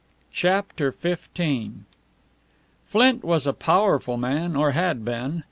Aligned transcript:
CHAPTER 0.31 0.89
XV 0.89 1.83
Flint 2.87 3.23
was 3.23 3.45
a 3.45 3.53
powerful 3.53 4.17
man, 4.17 4.55
or 4.55 4.71
had 4.71 5.05
been. 5.05 5.39